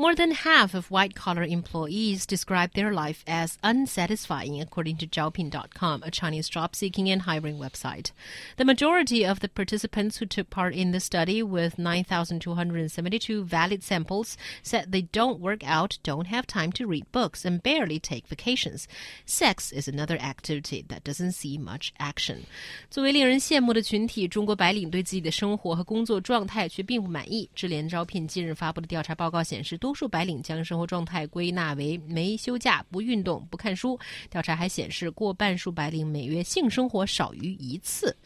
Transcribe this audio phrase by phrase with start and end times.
[0.00, 6.02] More than half of white collar employees describe their life as unsatisfying, according to Zhaopin.com,
[6.02, 8.10] a Chinese job seeking and hiring website.
[8.56, 14.38] The majority of the participants who took part in the study, with 9,272 valid samples,
[14.62, 18.88] said they don't work out, don't have time to read books, and barely take vacations.
[19.26, 22.46] Sex is another activity that doesn't see much action.
[22.88, 27.50] 作为令人羡慕的群体，中国白领对自己的生活和工作状态却并不满意。
[27.54, 33.98] 智联招聘近日发布的调查报告显示， 多数白领将生活状态归纳为没休假、不运动、不看书。
[34.28, 38.16] 调查还显示，过半数白领每月性生活少于一次。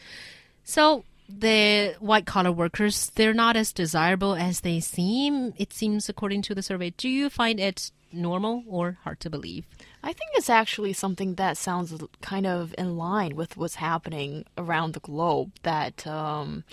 [0.64, 6.42] So the white collar workers, they're not as desirable as they seem, it seems, according
[6.42, 6.90] to the survey.
[6.96, 9.64] Do you find it normal or hard to believe?
[10.02, 14.92] I think it's actually something that sounds kind of in line with what's happening around
[14.92, 15.50] the globe.
[15.62, 16.64] That um,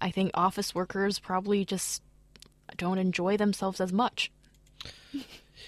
[0.00, 2.00] I think office workers probably just
[2.77, 4.31] don't enjoy themselves as much.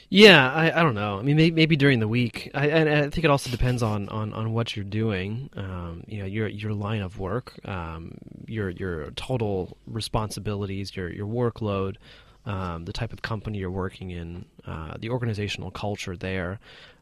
[0.09, 1.19] Yeah, I, I don't know.
[1.19, 2.49] I mean, maybe, maybe during the week.
[2.53, 5.49] I, I think it also depends on, on, on what you're doing.
[5.57, 11.27] Um, you know, your your line of work, um, your your total responsibilities, your your
[11.27, 11.97] workload,
[12.45, 16.59] um, the type of company you're working in, uh, the organizational culture there.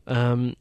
[0.07, 0.55] Um,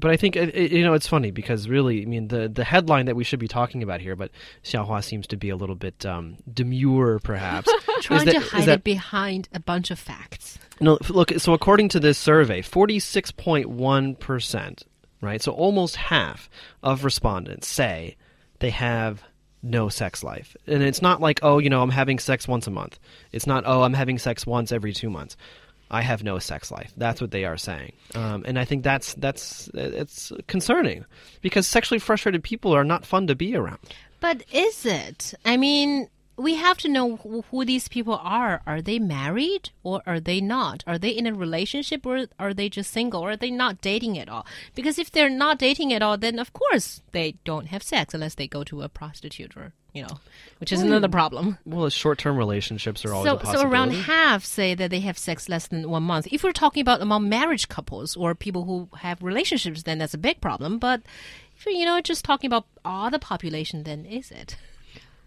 [0.00, 3.06] but I think it, you know it's funny because really, I mean, the the headline
[3.06, 4.30] that we should be talking about here, but
[4.64, 7.70] Xiaohua seems to be a little bit um, demure, perhaps,
[8.00, 10.58] Trying that- to hide that- it behind a bunch of facts.
[10.80, 11.32] No, look.
[11.38, 14.84] So according to this survey, forty-six point one percent,
[15.20, 15.42] right?
[15.42, 16.48] So almost half
[16.82, 18.16] of respondents say
[18.60, 19.22] they have
[19.62, 22.70] no sex life, and it's not like, oh, you know, I'm having sex once a
[22.70, 22.98] month.
[23.30, 25.36] It's not, oh, I'm having sex once every two months.
[25.90, 26.92] I have no sex life.
[26.96, 31.04] That's what they are saying, um, and I think that's that's it's concerning
[31.40, 33.78] because sexually frustrated people are not fun to be around.
[34.20, 35.34] But is it?
[35.44, 36.08] I mean,
[36.40, 38.62] we have to know who, these people are.
[38.66, 40.82] Are they married or are they not?
[40.86, 44.18] Are they in a relationship or are they just single or are they not dating
[44.18, 44.46] at all?
[44.74, 48.34] Because if they're not dating at all, then of course they don't have sex unless
[48.34, 50.20] they go to a prostitute or, you know,
[50.58, 51.58] which is another problem.
[51.64, 55.48] Well, short-term relationships are always So, a so around half say that they have sex
[55.48, 56.28] less than one month.
[56.30, 60.18] If we're talking about among marriage couples or people who have relationships, then that's a
[60.18, 60.78] big problem.
[60.78, 61.02] But
[61.56, 64.56] if you're, you know, just talking about all the population, then is it?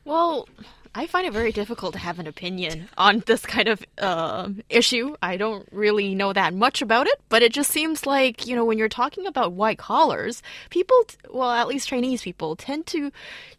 [0.06, 0.47] Well,
[0.95, 5.15] I find it very difficult to have an opinion on this kind of uh, issue.
[5.21, 8.63] I don't really know that much about it, but it just seems like, you know,
[8.63, 13.11] when you're talking about white collars, people, t- well, at least Chinese people, tend to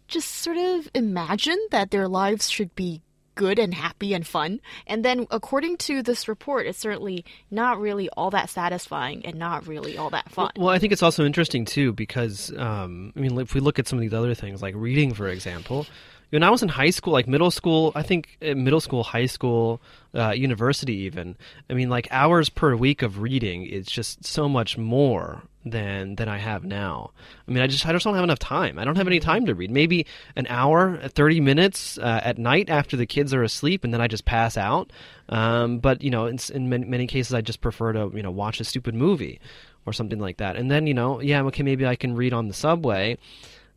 [0.06, 3.02] just sort of imagine that their lives should be
[3.34, 4.60] good and happy and fun.
[4.86, 9.66] And then, according to this report, it's certainly not really all that satisfying and not
[9.66, 10.52] really all that fun.
[10.56, 13.88] Well, I think it's also interesting too because um, I mean, if we look at
[13.88, 15.86] some of these other things, like reading, for example,
[16.34, 19.26] when I was in high school, like middle school, I think uh, middle school, high
[19.26, 19.80] school,
[20.16, 21.36] uh, university, even.
[21.70, 26.28] I mean, like hours per week of reading is just so much more than than
[26.28, 27.12] I have now.
[27.46, 28.80] I mean, I just I just don't have enough time.
[28.80, 29.70] I don't have any time to read.
[29.70, 34.00] Maybe an hour, thirty minutes uh, at night after the kids are asleep, and then
[34.00, 34.92] I just pass out.
[35.28, 38.32] Um, but you know, in, in many, many cases, I just prefer to you know
[38.32, 39.40] watch a stupid movie
[39.86, 40.56] or something like that.
[40.56, 43.18] And then you know, yeah, okay, maybe I can read on the subway.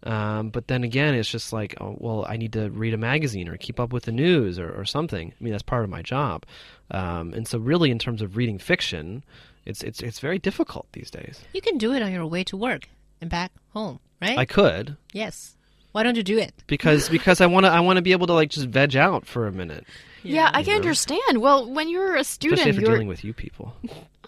[0.03, 3.47] Um, but then again, it's just like, oh, well, I need to read a magazine
[3.49, 5.33] or keep up with the news or, or something.
[5.39, 6.45] I mean, that's part of my job.
[6.91, 9.23] Um, and so, really, in terms of reading fiction,
[9.65, 11.41] it's it's it's very difficult these days.
[11.53, 12.87] You can do it on your way to work
[13.19, 14.37] and back home, right?
[14.37, 15.55] I could yes.
[15.93, 16.53] Why don't you do it?
[16.67, 19.25] because because I want to I want to be able to like just veg out
[19.25, 19.85] for a minute,
[20.27, 21.41] yeah, I can understand.
[21.41, 23.73] Well, when you're a student, especially if you're you're dealing with you people.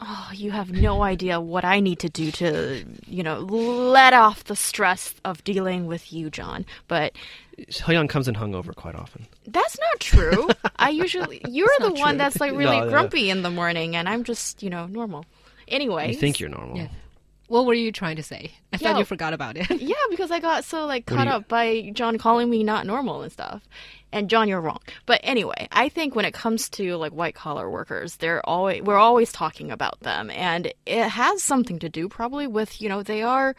[0.02, 4.46] Oh, you have no idea what I need to do to, you know, let off
[4.46, 6.66] the stress of dealing with you, John.
[6.88, 7.14] But
[7.70, 9.28] Hyun comes in hungover quite often.
[9.48, 10.48] that's not true.
[10.78, 12.90] I usually you're the one that's like really No, no.
[12.90, 15.26] grumpy in the morning, and I'm just, you know, normal.
[15.68, 16.78] Anyway, You think you're normal.
[16.78, 16.88] Yeah.
[17.48, 18.52] What were you trying to say?
[18.72, 19.70] I thought you forgot about it.
[19.82, 23.22] Yeah, because I got so like caught you- up by John calling me not normal
[23.24, 23.64] and stuff.
[24.12, 24.80] And John, you're wrong.
[25.06, 28.98] But anyway, I think when it comes to like white collar workers, they're always we're
[28.98, 33.22] always talking about them, and it has something to do probably with you know they
[33.22, 33.56] are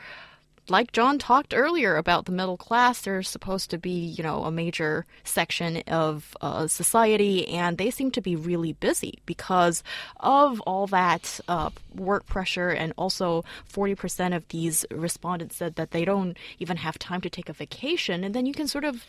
[0.70, 4.50] like John talked earlier about the middle class, they're supposed to be, you know, a
[4.50, 9.82] major section of uh, society, and they seem to be really busy because
[10.20, 12.70] of all that uh, work pressure.
[12.70, 17.48] And also, 40% of these respondents said that they don't even have time to take
[17.48, 18.22] a vacation.
[18.22, 19.06] And then you can sort of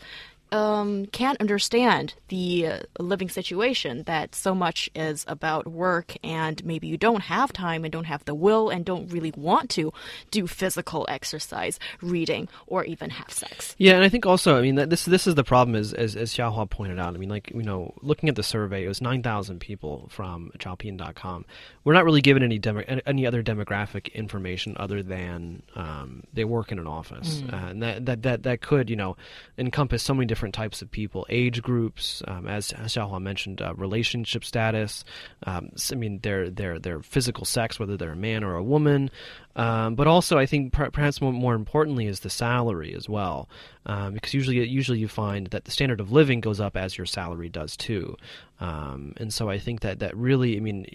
[0.52, 6.86] um, can't understand the uh, living situation that so much is about work and maybe
[6.86, 9.92] you don't have time and don't have the will and don't really want to
[10.30, 13.74] do physical exercise, reading, or even have sex.
[13.78, 16.32] Yeah, and I think also, I mean, this this is the problem, is, as as
[16.34, 17.14] Xiaohua pointed out.
[17.14, 20.52] I mean, like you know, looking at the survey, it was nine thousand people from
[20.58, 21.44] Zhaopin.com.
[21.84, 26.70] We're not really given any demo, any other demographic information other than um, they work
[26.72, 27.52] in an office, Mm.
[27.52, 29.16] uh, and that, that that that could you know
[29.56, 34.44] encompass so many different types of people, age groups, um, as, Xiaohua mentioned, uh, relationship
[34.44, 35.04] status.
[35.46, 39.10] Um, I mean, their their their physical sex, whether they're a man or a woman,
[39.54, 43.48] um, but also I think per- perhaps more, more importantly is the salary as well,
[43.86, 47.06] um, because usually usually you find that the standard of living goes up as your
[47.06, 48.16] salary does too,
[48.60, 50.86] um, and so I think that that really I mean.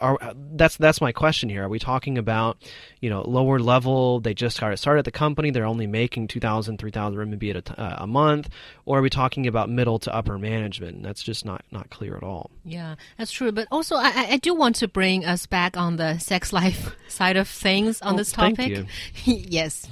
[0.00, 0.16] Are,
[0.54, 1.64] that's that's my question here.
[1.64, 2.58] Are we talking about,
[3.00, 4.20] you know, lower level?
[4.20, 5.50] They just started started at the company.
[5.50, 8.48] They're only making 2,000, 3,000 RMB at uh, a month,
[8.86, 11.02] or are we talking about middle to upper management?
[11.02, 12.50] That's just not not clear at all.
[12.64, 13.50] Yeah, that's true.
[13.52, 17.36] But also, I, I- do want to bring us back on the sex life side
[17.36, 18.70] of things on Oh, this thank topic.
[18.76, 18.86] you.
[19.24, 19.88] yes.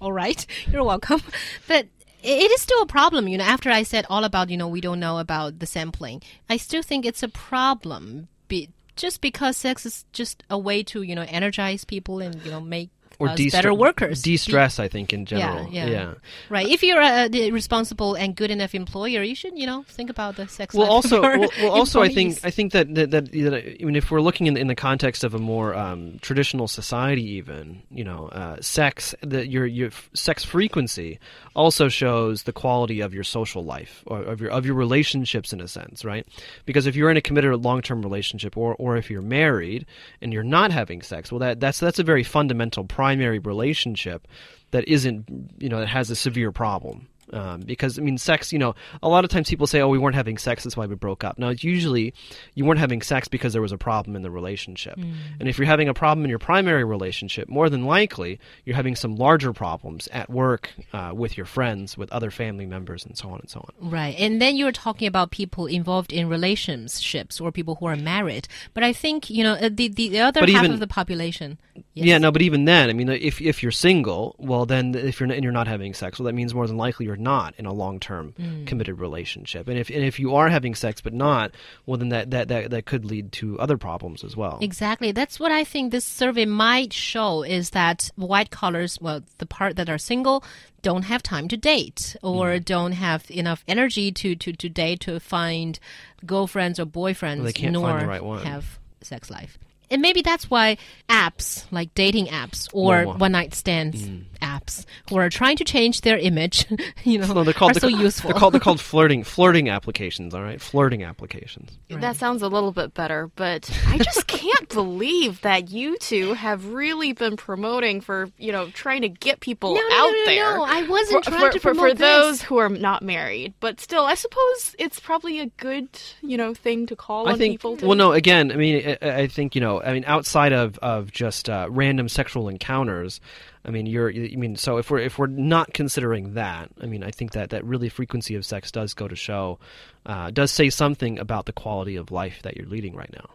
[0.00, 0.44] All right.
[0.66, 1.20] You're welcome.
[1.68, 1.86] But
[2.24, 4.80] it is still a problem, you know, after I said all about, you know, we
[4.80, 8.68] don't know about the sampling, I still think it's a problem be,
[9.02, 12.60] just because sex is just a way to, you know, energize people and, you know,
[12.60, 14.22] make Or de-stre- better workers.
[14.22, 15.68] De-stress, I think, in general.
[15.70, 16.14] Yeah, yeah.
[16.48, 16.68] Right.
[16.68, 20.36] If you're a, a responsible and good enough employer, you should, you know, think about
[20.36, 23.54] the sex well also well, well also i think i think that that, that, that
[23.54, 27.22] i mean if we're looking in, in the context of a more um, traditional society
[27.22, 31.18] even you know uh, sex the your your sex frequency
[31.54, 35.60] also shows the quality of your social life or of your of your relationships in
[35.60, 36.26] a sense right
[36.64, 39.86] because if you're in a committed long-term relationship or or if you're married
[40.20, 44.28] and you're not having sex well that that's that's a very fundamental primary relationship
[44.70, 45.24] that isn't
[45.58, 48.52] you know that has a severe problem um, because I mean, sex.
[48.52, 50.86] You know, a lot of times people say, "Oh, we weren't having sex, that's why
[50.86, 52.14] we broke up." Now, it's usually
[52.54, 54.96] you weren't having sex because there was a problem in the relationship.
[54.96, 58.96] And if you're having a problem in your primary relationship, more than likely you're having
[58.96, 63.28] some larger problems at work, uh, with your friends, with other family members, and so
[63.30, 63.90] on and so on.
[63.90, 64.14] Right.
[64.18, 68.48] And then you're talking about people involved in relationships or people who are married.
[68.74, 70.86] But I think, you know, uh, the, the, the other But half even- of the
[70.86, 71.58] population.
[71.94, 72.06] Yes.
[72.06, 75.30] Yeah, no, but even then, I mean, if if you're single, well, then if you're
[75.30, 77.72] and you're not having sex, well, that means more than likely you're not in a
[77.72, 78.34] long term
[78.66, 79.68] committed relationship.
[79.68, 81.52] And if and if you are having sex but not,
[81.86, 84.58] well, then that, that that that could lead to other problems as well.
[84.60, 85.12] Exactly.
[85.12, 89.76] That's what I think this survey might show is that white collars, well, the part
[89.76, 90.42] that are single,
[90.82, 92.64] don't have time to date or Mm.
[92.64, 95.78] don't have enough energy to, to, to date to find
[96.26, 98.44] girlfriends or boyfriends they can't nor find the right one.
[98.44, 99.58] have sex life.
[99.90, 100.78] And maybe that's why
[101.08, 104.08] apps like dating apps or one night stands
[104.42, 106.66] apps who are trying to change their image,
[107.04, 108.30] you know, No, they're called are so they're, useful.
[108.30, 110.34] They're called they're called flirting flirting applications.
[110.34, 111.78] All right, flirting applications.
[111.88, 116.66] That sounds a little bit better, but I just can't believe that you two have
[116.66, 120.24] really been promoting for, you know, trying to get people No, no, out no, no,
[120.26, 120.56] there.
[120.56, 120.64] no.
[120.64, 122.42] I wasn't for, trying for, to for, promote for those this.
[122.42, 123.54] who are not married.
[123.60, 125.88] But still, I suppose it's probably a good,
[126.22, 127.54] you know, thing to call I on think.
[127.54, 127.86] people to.
[127.86, 128.12] Well, no.
[128.12, 129.82] Again, I mean, I, I think you know.
[129.82, 133.20] I mean, outside of of just uh, random sexual encounters,
[133.64, 134.10] I mean, you're.
[134.10, 137.50] I mean, so if we're if we're not considering that, I mean, I think that
[137.50, 139.60] that really frequency of sex does go to show,
[140.04, 143.30] uh, does say something about the quality of life that you're leading right now.